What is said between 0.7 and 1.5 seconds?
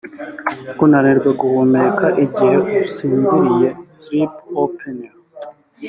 Kunanirwa